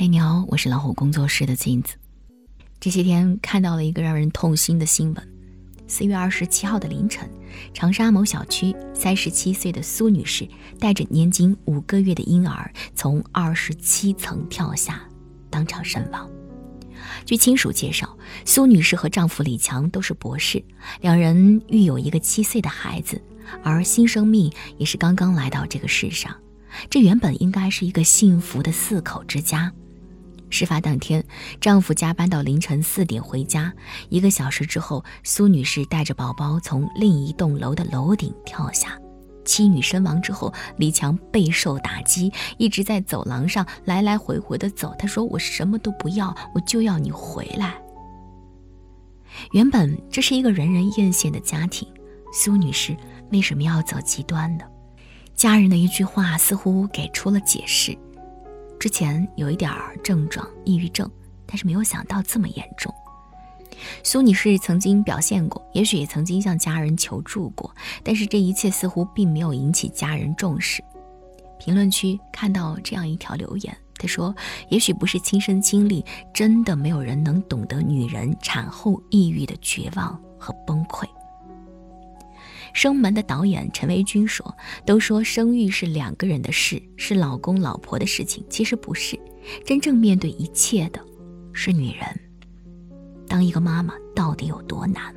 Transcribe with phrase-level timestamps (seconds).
[0.00, 1.94] 嘿，你好，我是老虎工作室的镜子。
[2.80, 5.28] 这些天看到了一个让人痛心的新闻：
[5.86, 7.28] 四月二十七号的凌晨，
[7.74, 15.02] 长沙某小区，三十七岁的苏女士带着年仅五个月的婴儿从二十七层跳下，
[15.50, 16.26] 当场身亡。
[17.26, 20.64] 据亲属介绍，苏女士和丈夫李强都是博士，
[21.02, 23.20] 两人育有一个七岁的孩子，
[23.62, 26.34] 而新生命也是刚刚来到这个世上。
[26.88, 29.70] 这原本应该是一个幸福的四口之家。
[30.50, 31.24] 事发当天，
[31.60, 33.72] 丈夫加班到凌晨四点回家，
[34.08, 38.98] 一个小时之后，苏女士带着宝宝从另一栋楼的楼顶跳下，
[39.44, 44.94] 妻女身亡之后，李强备受打击，一直在走廊上来来回回的走。
[44.98, 47.80] 他说：“我什么都不要，我就要你回来。”
[49.52, 51.86] 原本这是一个人人艳羡的家庭，
[52.32, 52.96] 苏女士
[53.30, 54.64] 为什么要走极端呢？
[55.36, 57.96] 家人的一句话似乎给出了解释。
[58.80, 61.08] 之前有一点儿症状，抑郁症，
[61.46, 62.92] 但是没有想到这么严重。
[64.02, 67.70] 苏女士曾经表现过，也许也曾经向家人求助过，
[68.02, 70.82] 但是这一切似乎并没有引起家人重视。
[71.58, 74.34] 评论区看到这样一条留言，他说
[74.70, 81.06] ：“也许不是亲身经历，真的没有人能懂得女人产后抑郁的绝望和崩溃。”
[82.72, 89.18] 生门的导演陈维军说：“都说生育是两个人的事，是老公老婆的事情，其实不是。
[89.64, 91.00] 真正面对一切的，
[91.52, 92.20] 是女人。
[93.28, 95.14] 当一个妈妈到底有多难？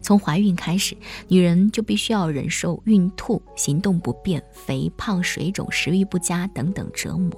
[0.00, 0.96] 从怀孕开始，
[1.28, 7.30] 女人就必须要忍受孕吐、行动不便、肥胖、水肿、食欲不佳等等折磨。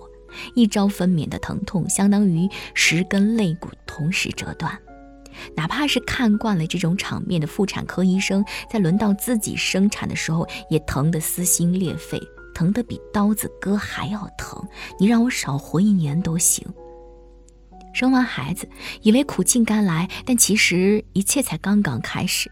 [0.55, 4.77] 一朝分娩的疼痛，相当于十根肋骨同时折断。”
[5.57, 12.21] 哪怕是看惯了这种场面的妇产科医生，在轮到自己生产的时候，也疼得撕心裂肺，
[12.55, 14.63] 疼得比刀子割还要疼。
[14.99, 16.67] 你让我少活一年都行。
[17.93, 18.69] 生完孩子，
[19.03, 22.51] 以为苦尽甘来，但其实一切才刚刚开始。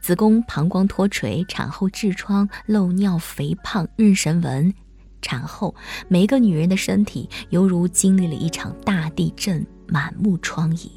[0.00, 4.72] 子宫、膀胱脱垂，产后痔疮、漏尿、肥胖、妊娠纹，
[5.20, 5.74] 产后
[6.06, 10.88] 每一个女人的身体犹如经历了一场大地震，满目疮痍。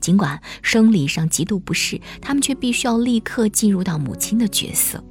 [0.00, 5.02] 尽管生理上极度不适，他们却必须要立刻进入到母亲的角色。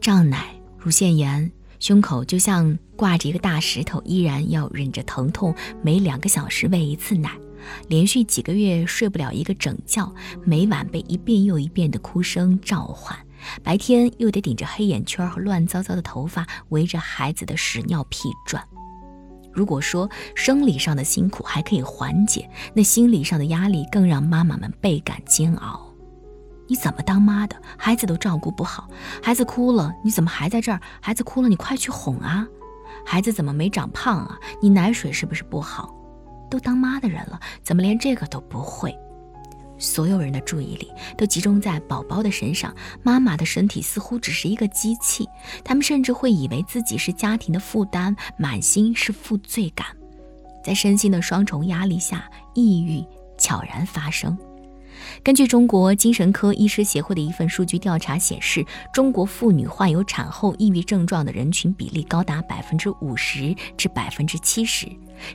[0.00, 7.30] 胀奶、乳腺炎，胸口就像挂着一个大石头，依然要忍着疼痛，每两个小时喂一次奶，
[7.88, 10.14] 连续几个月睡不了一个整觉，
[10.44, 13.18] 每晚被一遍又一遍的哭声召唤，
[13.62, 18.66] 白天又得顶着黑眼圈和乱糟糟的头发，围着孩子的屎尿屁转。
[19.52, 25.88] 如果说生理上的辛苦还可以缓解，那心理上的压力更让妈妈们倍感煎熬。
[26.68, 28.88] 你怎么当妈的，孩子都照顾不好，
[29.22, 30.80] 孩子哭了，你怎么还在这儿？
[31.00, 32.46] 孩子哭了，你快去哄啊！
[33.04, 34.38] 孩子怎么没长胖啊？
[34.62, 35.92] 你奶水是不是不好？
[36.48, 38.96] 都当妈的人了，怎么连这个都不会？
[39.80, 45.26] 所有人的注意力都集中在宝宝的身上，妈妈的身体似乎只是一个机器。
[45.64, 49.86] 他们甚至会以为自己是家庭的负担，满心是负罪感。
[50.62, 53.02] 在身心的双重压力下，抑郁
[53.38, 54.36] 悄然发生。
[55.22, 64.86] 根据中国精神科医师协会的一份数据调查显示，中国妇女患有产后抑郁症状的人群比例高达百分之五十至百分之七十，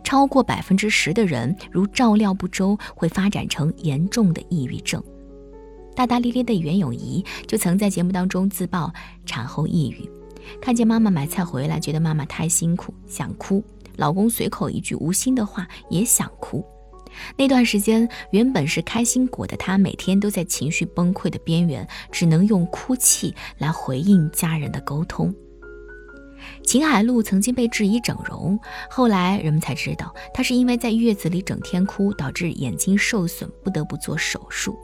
[0.03, 5.03] 超过百分之十的人如照料不周，会发展成严重的抑郁症。
[5.95, 8.93] 大大咧咧的袁咏仪就曾在节目当中自曝
[9.25, 10.09] 产后抑郁，
[10.61, 13.63] 看见妈妈买菜回来，觉得妈妈太辛苦，想哭；
[13.95, 16.65] 老公随口一句无心的话，也想哭。
[17.37, 25.33] 那段时间，原本是开心果的她，每天都在情绪崩溃的边缘，只能用哭泣来回应家人的沟通。
[26.63, 28.59] 秦海璐曾经被质疑整容，
[28.89, 34.77] 后来人们才知道，她是因为在月子里整天哭，导致眼睛受损，不得不做手术。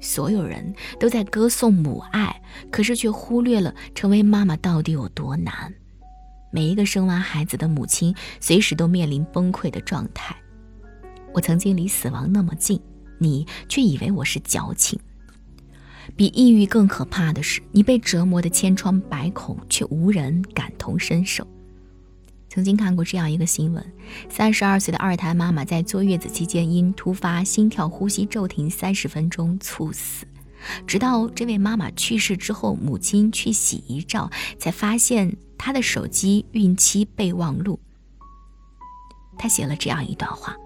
[0.00, 2.40] 所有人都在歌颂母爱，
[2.70, 5.74] 可是却忽略了成为妈妈到底有多难。
[6.50, 10.34] 每一个生完孩子的母亲，随时都面临崩溃的状态。
[11.32, 12.80] 我曾经离死亡那么近，
[13.18, 14.98] 你却以为我是矫情。
[16.16, 21.46] 比抑郁更可怕的是，你被折磨的千疮百孔，却无人感同身受。
[22.48, 23.92] 曾经看过这样一个新闻：
[24.30, 30.26] 三十二岁的二胎妈妈在坐月子期间，因突发心跳呼吸骤停三十分钟猝死。
[30.86, 37.78] 直到这位妈妈去世之后，母亲去洗遗照，才发现她的手机孕期备忘录。
[39.36, 40.56] 她写了这样一段话。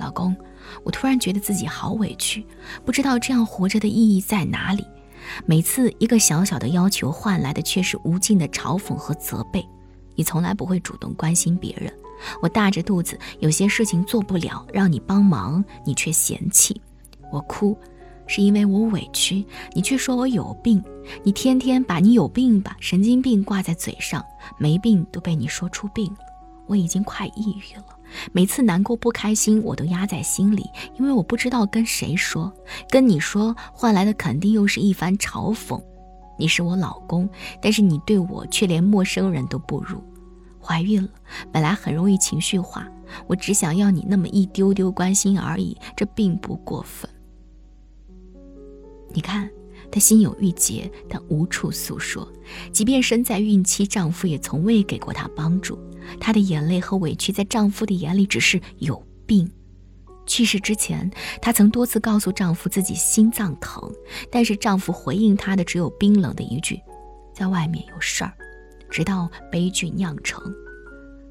[0.00, 0.34] 老公，
[0.82, 2.44] 我突然觉得自己好委屈，
[2.84, 4.84] 不知道这样活着的意义在哪里。
[5.44, 9.64] 每次一个小小的要求换来的却是无尽的嘲讽和责备。
[10.16, 11.92] 你从来不会主动关心别人。
[12.42, 16.80] 我大着肚子，有些事情做不了，让你帮忙，你却嫌弃。
[17.30, 17.76] 我哭，
[18.26, 19.44] 是因为我委屈，
[19.74, 20.82] 你却说我有病。
[21.22, 24.24] 你天天把你有病吧、神经病挂在嘴上，
[24.58, 26.18] 没病都被你说出病了。
[26.66, 27.84] 我已经快抑郁了，
[28.32, 30.64] 每次难过不开心，我都压在心里，
[30.98, 32.52] 因为我不知道跟谁说。
[32.88, 35.80] 跟你说，换来的肯定又是一番嘲讽。
[36.38, 37.28] 你是我老公，
[37.60, 40.02] 但是你对我却连陌生人都不如。
[40.62, 41.08] 怀孕了，
[41.52, 42.86] 本来很容易情绪化，
[43.26, 47.10] 我只想要你那么一丢丢关心而已，这并不过分。
[49.12, 49.50] 你看，
[49.90, 52.26] 她心有郁结，但无处诉说，
[52.72, 55.78] 即便身在孕期，丈夫也从未给过她帮助。
[56.20, 59.50] 她的眼泪和委屈，在丈夫的眼里只是有病。
[60.26, 61.10] 去世之前，
[61.40, 63.90] 她曾多次告诉丈夫自己心脏疼，
[64.30, 66.80] 但是丈夫回应她的只有冰冷的一句
[67.34, 68.32] ：“在外面有事儿。”
[68.90, 70.42] 直到悲剧酿成。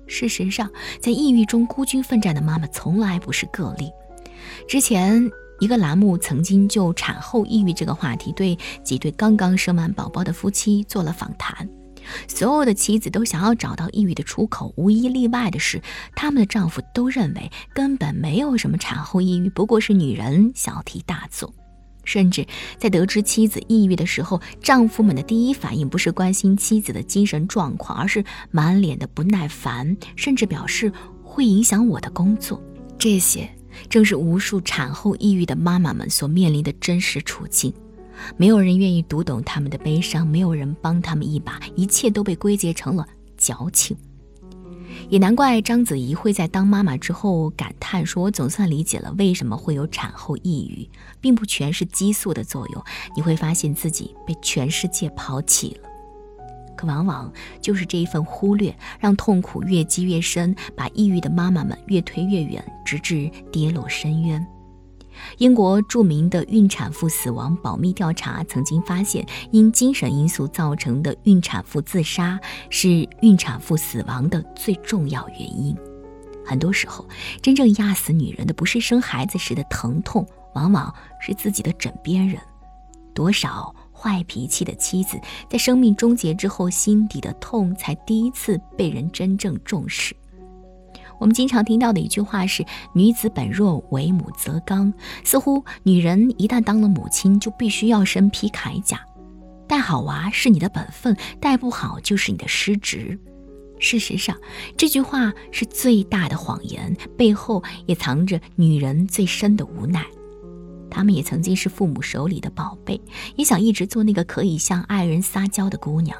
[0.07, 0.69] 事实上，
[1.01, 3.92] 在抑郁中孤军奋战的妈妈从来不是个例。
[4.68, 5.30] 之前
[5.60, 11.69] 一个栏目曾经就产后抑郁这个话题，对几对刚刚生完宝宝的夫妻做了访谈。
[12.27, 15.81] 所有的妻子都想要找到抑郁的出口，无一例外的是，
[16.15, 21.53] 他们的丈夫都认为根本没有什么产后抑郁，不过是女人小题大做。
[22.06, 22.47] 甚至
[22.79, 30.91] 在得知妻子抑郁的时候，丈夫们的第一反应不是关心妻子的精神状况，而是满脸的不耐烦，甚至表示
[31.23, 32.59] 会影响我的工作。
[32.97, 33.47] 这些
[33.89, 37.71] 正是无数产后抑郁的妈妈们所面临的真实处境。
[38.38, 43.07] 没有人愿意读懂他们的悲伤，没有人帮他们一把，一切都被归结成了
[43.38, 43.95] 矫情。
[45.10, 50.88] 也难怪章子怡会在当妈妈之后感叹说：“我总算理解了为什么会有产后抑郁，
[51.19, 52.83] 并不全是激素的作用。
[53.16, 55.89] 你会发现自己被全世界抛弃了，
[56.75, 57.31] 可往往
[57.62, 64.45] 就是这一份忽略，让痛苦越积越深，把抑郁的妈妈们越推越远，直至跌落深渊。”
[65.38, 72.39] 英国著名的孕产妇死亡保密调查曾经发现，因精神因素造成的孕产妇自杀
[72.69, 75.75] 是孕产妇死亡的最重要原因。
[76.45, 77.07] 很多时候，
[77.42, 80.25] 真正压死女人的不是生孩子时的疼痛，
[80.56, 82.39] 往往是自己的枕边人。
[83.13, 85.19] 多少坏脾气的妻子，
[85.50, 90.15] 在生命终结之后，心底的痛才第一次被人真正重视。
[91.19, 94.94] 我们经常听到的一句话是“女子本弱，为母则刚”，
[95.24, 99.00] 似乎女人一旦当了母亲，就必须要身披铠甲，
[99.68, 103.19] 带好娃是你的本分，带不好就是你的失职。
[103.80, 104.36] 事实上，
[104.75, 110.06] 这句话是最大的谎言，背后也藏着女人最深的无奈。
[110.89, 113.00] 她们也曾经是父母手里的宝贝，
[113.36, 116.18] 也想一直做那个可以向爱人撒娇的姑娘。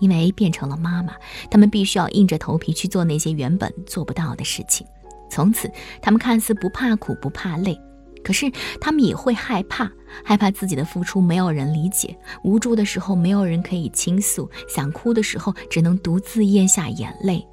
[0.00, 1.14] 因为变成了妈妈，
[1.50, 4.86] 他们必须要硬着头皮去做那些原本做不到的事情。
[5.30, 5.70] 从此，
[6.00, 7.80] 他们看似不怕苦不怕累，
[8.22, 8.50] 可是
[8.80, 9.90] 他们也会害怕，
[10.24, 17.44] 害怕自己的付出没有人理解，无助的时候没有人可以倾诉，想哭的时候只能独自咽下眼泪。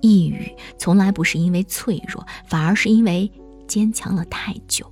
[0.00, 3.30] 抑郁从来不是因为脆弱，反而是因为
[3.68, 4.90] 坚强了太久。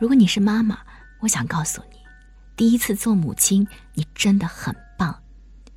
[0.00, 0.78] 如果你是妈妈，
[1.20, 1.98] 我想告诉你，
[2.56, 4.74] 第一次做母亲，你真的很。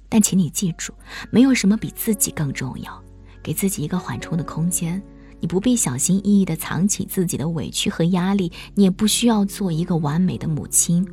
[0.10, 0.94] 但请你记住，
[1.32, 3.04] 没有什么比自己更重要。
[3.44, 5.02] 给自己一个缓冲的空间，
[5.40, 11.08] 你不必小心翼翼地藏起自己的委屈和压力，你也不需要做一个完美的母亲。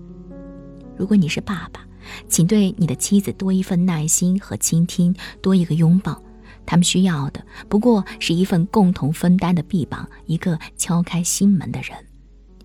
[0.97, 1.87] 如果你是爸爸，
[2.29, 6.21] 请对你的妻子多一份耐心和倾听，多一个拥抱。
[6.67, 11.97] 他们需要的不过是一份共同分担的臂膀，一个敲开心门的人。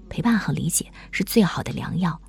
[0.08, 2.20] 陪伴和理解是最好的良药，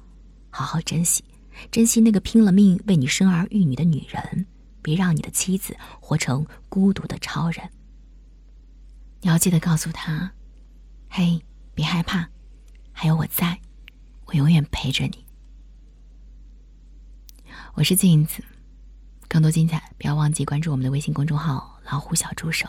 [0.50, 1.24] 好好珍惜。
[1.70, 4.46] 珍惜那个拼了命为你生儿育女的女人，
[4.82, 7.70] 别让你的妻子活成孤独的超人。
[9.20, 10.32] 你要记得告诉她
[11.10, 11.42] ：“嘿，
[11.74, 12.28] 别害怕，
[12.92, 13.60] 还有我在，
[14.26, 15.24] 我永远陪着你。”
[17.74, 18.42] 我是镜子，
[19.28, 22.68] 更多精彩，不要忘记关注我们的微信公众号“老虎小助手”。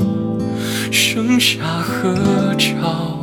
[1.13, 3.20] 剩下合照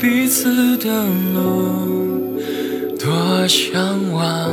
[0.00, 0.88] 彼此的
[1.34, 2.40] 路，
[2.98, 4.48] 多向往，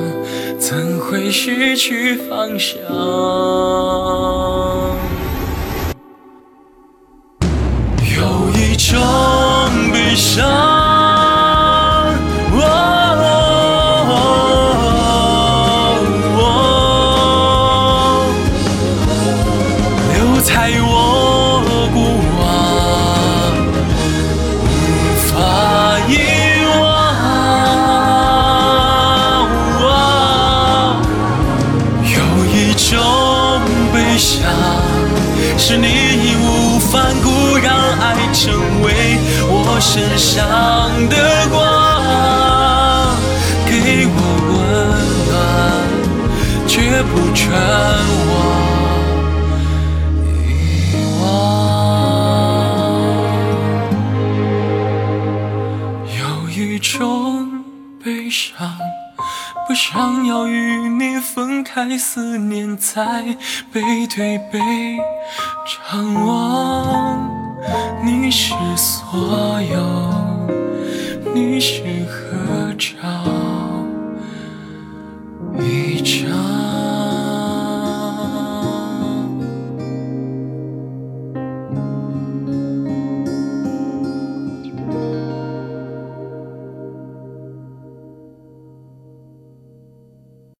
[0.58, 2.80] 怎会失去方向？
[62.08, 63.24] 思念在
[63.74, 63.82] 背
[64.16, 64.60] 对背
[65.90, 67.20] 张望。
[68.06, 70.48] 你是所有，
[71.34, 73.45] 你是合照。